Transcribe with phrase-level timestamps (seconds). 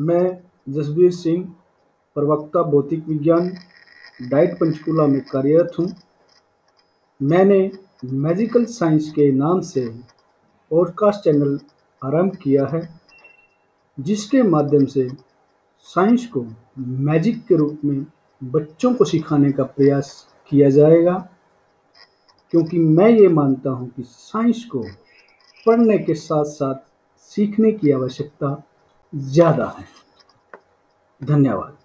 [0.00, 0.38] मैं
[0.68, 1.54] जसबीर सिंह,
[2.14, 3.56] प्रवक्ता भौतिक विज्ञान,
[4.22, 5.94] डाइट पंचकूला में कार्यरत हूँ।
[7.22, 7.70] मैंने
[8.04, 9.88] मैजिकल साइंस के नाम से
[10.70, 11.60] पॉडकास्ट चैनल
[12.04, 13.00] आरंभ किया है,
[14.00, 15.08] जिसके माध्यम से
[15.80, 16.46] साइंस को
[16.78, 18.06] मैजिक के रूप में
[18.44, 21.28] बच्चों को सिखाने का प्रयास किया जाएगा।
[22.50, 24.84] क्योंकि मैं ये मानता हूँ कि साइंस को
[25.66, 26.74] पढ़ने के साथ साथ
[27.20, 28.64] सीखने की आवश्यकता
[29.12, 29.84] ज़्यादा है।
[31.20, 31.76] धन्यवाद।